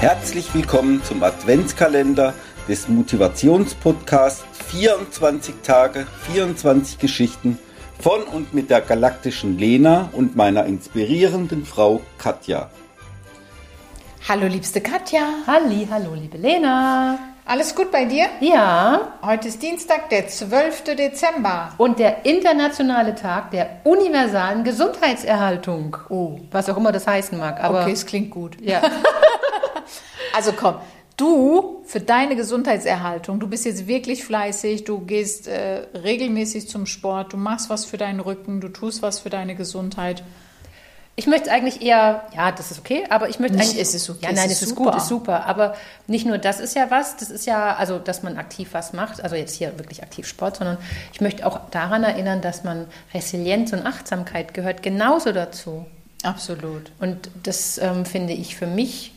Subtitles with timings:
[0.00, 2.32] Herzlich willkommen zum Adventskalender
[2.66, 7.58] des Motivationspodcasts 24 Tage, 24 Geschichten
[7.98, 12.70] von und mit der galaktischen Lena und meiner inspirierenden Frau Katja.
[14.26, 15.20] Hallo liebste Katja.
[15.46, 17.18] Halli, hallo liebe Lena.
[17.44, 18.24] Alles gut bei dir?
[18.40, 19.18] Ja.
[19.20, 20.94] Heute ist Dienstag, der 12.
[20.96, 21.74] Dezember.
[21.76, 25.98] Und der internationale Tag der universalen Gesundheitserhaltung.
[26.08, 26.38] Oh.
[26.50, 27.62] Was auch immer das heißen mag.
[27.62, 28.56] Aber okay, es klingt gut.
[28.62, 28.80] Ja.
[30.34, 30.76] Also komm,
[31.16, 37.32] du für deine Gesundheitserhaltung, du bist jetzt wirklich fleißig, du gehst äh, regelmäßig zum Sport,
[37.32, 40.22] du machst was für deinen Rücken, du tust was für deine Gesundheit.
[41.16, 43.82] Ich möchte eigentlich eher, ja, das ist okay, aber ich möchte Nicht, eigentlich.
[43.82, 44.92] es ist okay, Ja, es nein, ist es ist super.
[44.92, 45.44] gut, ist super.
[45.44, 45.74] Aber
[46.06, 49.22] nicht nur das ist ja was, das ist ja, also, dass man aktiv was macht,
[49.22, 50.78] also jetzt hier wirklich aktiv Sport, sondern
[51.12, 55.84] ich möchte auch daran erinnern, dass man Resilienz und Achtsamkeit gehört genauso dazu.
[56.22, 56.92] Absolut.
[57.00, 59.12] Und das ähm, finde ich für mich,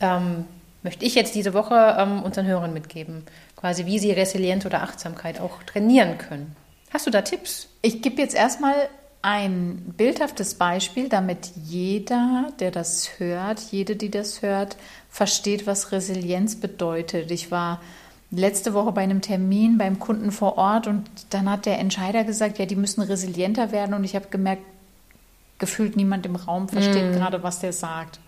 [0.00, 0.44] ähm,
[0.82, 3.24] möchte ich jetzt diese Woche ähm, unseren Hörern mitgeben,
[3.56, 6.54] quasi wie sie Resilienz oder Achtsamkeit auch trainieren können.
[6.92, 7.68] Hast du da Tipps?
[7.82, 8.88] Ich gebe jetzt erstmal
[9.22, 14.76] ein bildhaftes Beispiel, damit jeder, der das hört, jede, die das hört,
[15.10, 17.32] versteht, was Resilienz bedeutet.
[17.32, 17.80] Ich war
[18.30, 22.58] letzte Woche bei einem Termin beim Kunden vor Ort und dann hat der Entscheider gesagt,
[22.58, 24.62] ja, die müssen resilienter werden und ich habe gemerkt,
[25.58, 28.20] gefühlt niemand im Raum versteht gerade, was der sagt.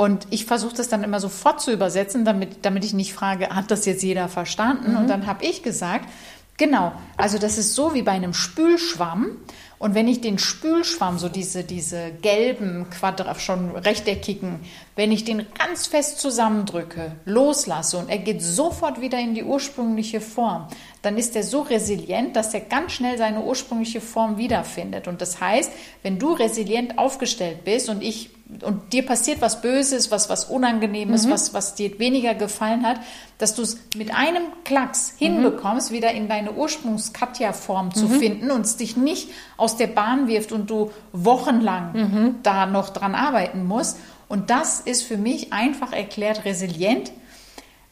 [0.00, 3.70] Und ich versuche das dann immer sofort zu übersetzen, damit, damit ich nicht frage, hat
[3.70, 4.96] das jetzt jeder verstanden?
[4.96, 6.08] Und dann habe ich gesagt,
[6.56, 9.32] genau, also das ist so wie bei einem Spülschwamm.
[9.80, 14.60] Und wenn ich den Spülschwamm, so diese, diese gelben, Quadra, schon rechteckigen,
[14.94, 20.20] wenn ich den ganz fest zusammendrücke, loslasse und er geht sofort wieder in die ursprüngliche
[20.20, 20.68] Form,
[21.00, 25.08] dann ist er so resilient, dass er ganz schnell seine ursprüngliche Form wiederfindet.
[25.08, 28.28] Und das heißt, wenn du resilient aufgestellt bist und ich
[28.62, 33.00] und dir passiert was Böses, was was Unangenehmes, was was dir weniger gefallen hat,
[33.38, 38.76] dass du es mit einem Klacks hinbekommst, wieder in deine Ursprungs-Katja-Form zu finden und es
[38.76, 43.98] dich nicht aus der Bahn wirft und du wochenlang da noch dran arbeiten musst.
[44.28, 47.12] Und das ist für mich einfach erklärt resilient,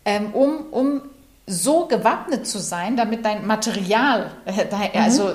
[0.05, 1.03] ähm, um, um
[1.51, 5.35] so gewappnet zu sein, damit dein Material äh, dein- also äh,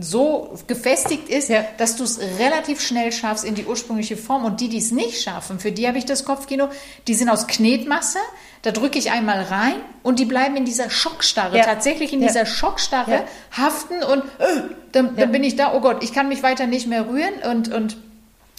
[0.00, 1.64] so gefestigt ist, Ja.
[1.78, 4.44] dass du es relativ schnell schaffst in die ursprüngliche Form.
[4.44, 6.68] Und die, die es nicht schaffen, für die habe ich das Kopfkino,
[7.08, 8.18] die sind aus Knetmasse.
[8.62, 11.64] Da drücke ich einmal rein und die bleiben in dieser Schockstarre, Ja.
[11.64, 12.28] tatsächlich in Ja.
[12.28, 13.24] dieser Schockstarre
[13.56, 14.60] haften und äh,
[14.92, 17.72] dann, dann bin ich da, oh Gott, ich kann mich weiter nicht mehr rühren und,
[17.72, 17.96] und,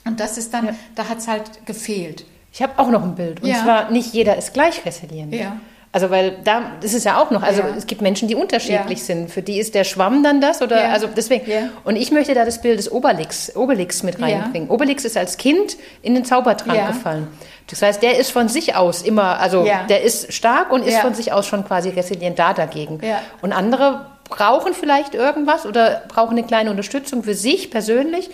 [0.06, 2.26] und das ist dann, da hat es halt gefehlt.
[2.52, 3.44] Ich habe auch noch ein Bild.
[3.44, 5.34] Und zwar, nicht jeder ist gleich resilient.
[5.34, 5.58] Ja.
[5.96, 7.70] Also, weil da, das ist ja auch noch, also Ja.
[7.78, 9.06] es gibt Menschen, die unterschiedlich Ja.
[9.06, 9.32] sind.
[9.32, 10.90] Für die ist der Schwamm dann das oder, Ja.
[10.92, 11.46] also deswegen.
[11.86, 14.70] Und ich möchte da das Bild des Obelix, Obelix mit reinbringen.
[14.70, 17.30] Obelix ist als Kind in den Zaubertrank gefallen.
[17.68, 21.14] Das heißt, der ist von sich aus immer, also der ist stark und ist von
[21.14, 23.00] sich aus schon quasi resilient da dagegen.
[23.42, 28.30] Und andere brauchen vielleicht irgendwas oder brauchen eine kleine Unterstützung für sich persönlich,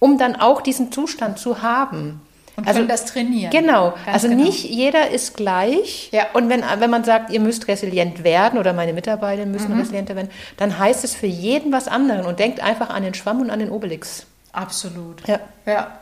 [0.00, 2.20] um dann auch diesen Zustand zu haben.
[2.56, 3.50] Und können das trainieren.
[3.50, 3.94] Genau.
[4.06, 4.42] Also genau.
[4.42, 6.08] nicht jeder ist gleich.
[6.12, 6.26] Ja.
[6.32, 9.80] Und wenn, wenn man sagt, ihr müsst resilient werden oder meine Mitarbeiter müssen Mhm.
[9.80, 13.40] resilienter werden, dann heißt es für jeden was anderes und denkt einfach an den Schwamm
[13.40, 14.26] und an den Obelix.
[14.52, 15.26] Absolut.
[15.28, 15.40] Ja.
[15.66, 15.98] Ja.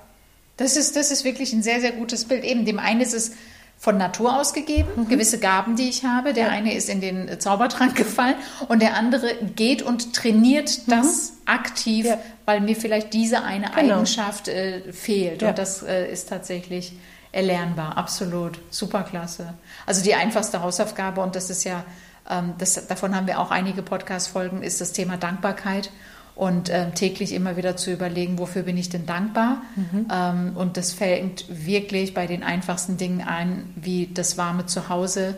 [0.57, 2.45] Das ist, das ist wirklich ein sehr, sehr gutes Bild.
[2.45, 3.33] Eben, dem einen ist es
[3.77, 6.33] von Natur aus gegeben, gewisse Gaben, die ich habe.
[6.33, 8.37] Der eine ist in den Zaubertrank gefallen
[8.69, 12.19] und der andere geht und trainiert das aktiv, Ja.
[12.45, 13.95] weil mir vielleicht diese eine Genau.
[13.97, 15.43] Eigenschaft äh, fehlt.
[15.43, 15.51] Ja.
[15.51, 16.93] Und das äh, ist tatsächlich
[17.33, 17.97] erlernbar.
[17.99, 18.59] Absolut.
[18.71, 19.55] Superklasse.
[19.87, 21.85] Also die einfachste Hausaufgabe, und das ist ja,
[22.31, 25.91] ähm, das, davon haben wir auch einige Podcast-Folgen, ist das Thema Dankbarkeit
[26.37, 29.63] und ähm, täglich immer wieder zu überlegen, wofür bin ich denn dankbar?
[30.13, 35.31] Ähm, und das fängt wirklich bei den einfachsten Dingen ein, wie das warme Zuhause.
[35.31, 35.35] Äh,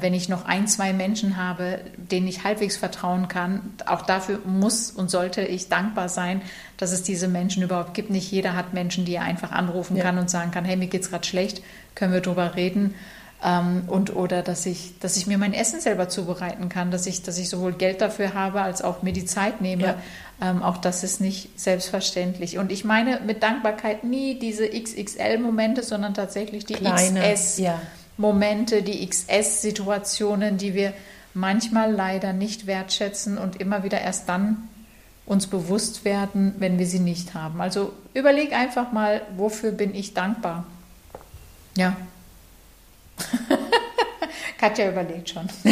[0.00, 4.90] wenn ich noch ein, zwei Menschen habe, denen ich halbwegs vertrauen kann, auch dafür muss
[4.90, 6.42] und sollte ich dankbar sein,
[6.76, 8.10] dass es diese Menschen überhaupt gibt.
[8.10, 10.04] Nicht jeder hat Menschen, die er einfach anrufen Ja.
[10.04, 11.62] kann und sagen kann, hey, mir geht's gerade schlecht,
[11.94, 12.94] können wir drüber reden.
[13.44, 17.22] Ähm, und oder dass ich, dass ich mir mein Essen selber zubereiten kann, dass ich,
[17.22, 19.82] dass ich sowohl Geld dafür habe, als auch mir die Zeit nehme.
[19.82, 19.96] Ja.
[20.40, 22.58] Ähm, auch das ist nicht selbstverständlich.
[22.58, 27.80] Und ich meine mit Dankbarkeit nie diese XXL-Momente, sondern tatsächlich die Kleine, ja.
[28.16, 30.92] XS-Momente, die XS-Situationen, die wir
[31.34, 34.68] manchmal leider nicht wertschätzen und immer wieder erst dann
[35.24, 37.60] uns bewusst werden, wenn wir sie nicht haben.
[37.60, 40.64] Also überleg einfach mal, wofür bin ich dankbar?
[41.76, 41.96] Ja.
[44.58, 45.48] Katja überlegt schon.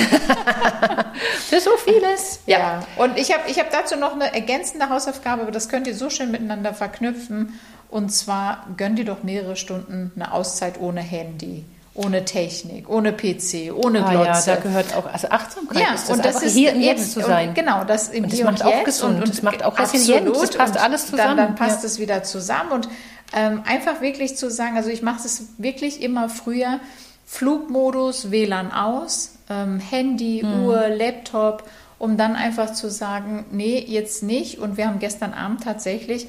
[1.48, 2.40] Für so vieles.
[2.46, 2.86] Ja.
[2.96, 6.10] Und ich habe ich hab dazu noch eine ergänzende Hausaufgabe, aber das könnt ihr so
[6.10, 7.60] schön miteinander verknüpfen.
[7.88, 11.64] Und zwar gönn dir doch mehrere Stunden eine Auszeit ohne Handy,
[12.04, 14.50] ohne Technik, ohne PC, ohne Ah, Glotze.
[14.50, 16.84] ja, da gehört auch, also Achtsamkeit Ja, ist das und das ist hier im eben-
[16.84, 17.48] Jetzt zu sein.
[17.50, 19.42] Und genau, das im Und das Hier macht und auch Jetzt gesund, und, und das
[19.42, 20.58] macht auch resilient, das absolut.
[20.58, 21.86] passt Und alles zusammen, Dann, dann passt ja.
[21.88, 22.88] es wieder zusammen und
[23.32, 26.80] ähm, einfach wirklich zu sagen, also ich mache es wirklich immer früher,
[27.26, 30.64] Flugmodus, WLAN aus, ähm, Handy, Mhm.
[30.64, 31.62] Uhr, Laptop,
[31.98, 34.58] um dann einfach zu sagen, nee, jetzt nicht.
[34.58, 36.26] Und wir haben gestern Abend tatsächlich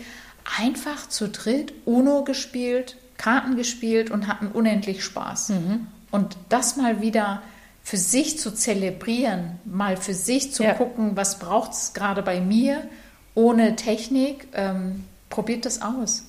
[0.59, 5.49] einfach zu dritt UNO gespielt, Karten gespielt und hatten unendlich Spaß.
[5.49, 5.87] Mhm.
[6.09, 7.43] Und das mal wieder
[7.83, 10.73] für sich zu zelebrieren, mal für sich zu Ja.
[10.73, 12.81] gucken, was braucht es gerade bei mir,
[13.35, 16.25] ohne Technik, ähm, probiert das aus.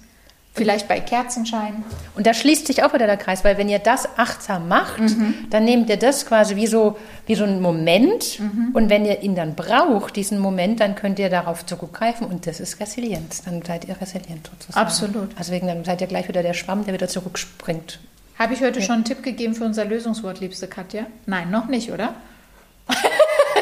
[0.55, 1.83] Vielleicht bei Kerzenschein.
[2.15, 5.01] Und da schließt sich auch wieder der Kreis, weil wenn ihr das achtsam macht,
[5.49, 8.39] dann nehmt ihr das quasi wie so, wie so einen Moment.
[8.75, 12.61] Und wenn ihr ihn dann braucht, diesen Moment, dann könnt ihr darauf zurückgreifen und das
[12.61, 13.43] ist Resilienz.
[13.43, 14.87] Dann seid ihr resilient sozusagen.
[14.87, 15.31] Absolut.
[15.39, 17.99] Also wegen, dann seid ihr gleich wieder der Schwamm, der wieder zurückspringt.
[18.39, 21.07] Habe ich heute schon einen Tipp gegeben für unser Lösungswort, liebste Katja?
[21.25, 22.15] Nein, noch nicht, oder?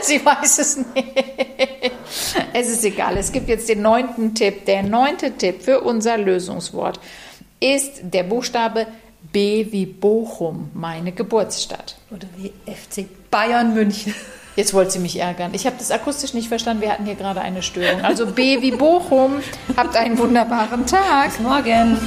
[0.03, 1.93] Sie weiß es nicht.
[2.53, 3.17] Es ist egal.
[3.17, 4.65] Es gibt jetzt den neunten Tipp.
[4.67, 7.01] Der neunte Tipp für unser Lösungswort
[7.61, 8.87] ist der Buchstabe
[9.33, 11.97] B wie Bochum, meine Geburtsstadt.
[12.11, 14.15] Oder wie FC Bayern München.
[14.57, 15.53] Jetzt wollte sie mich ärgern.
[15.55, 16.83] Ich habe das akustisch nicht verstanden.
[16.83, 18.03] Wir hatten hier gerade eine Störung.
[18.03, 19.41] Also B wie Bochum.
[19.77, 21.31] Habt einen wunderbaren Tag.
[21.31, 21.99] Bis morgen.